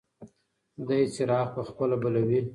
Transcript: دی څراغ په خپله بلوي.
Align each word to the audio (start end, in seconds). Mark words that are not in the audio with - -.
دی 0.87 1.01
څراغ 1.13 1.47
په 1.55 1.61
خپله 1.69 1.95
بلوي. 2.01 2.39